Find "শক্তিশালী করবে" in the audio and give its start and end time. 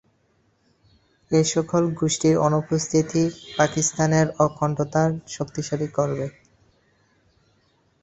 5.27-6.25